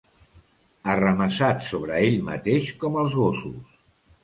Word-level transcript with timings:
Arramassat 0.93 1.61
sobre 1.73 2.01
ell 2.07 2.19
mateix, 2.31 2.73
com 2.85 3.01
els 3.05 3.17
gossos. 3.21 3.79